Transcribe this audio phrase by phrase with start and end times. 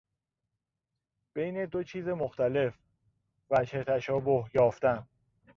[1.35, 2.73] بین دو چیز مختلف،
[3.49, 5.07] وجه تشابه یافتن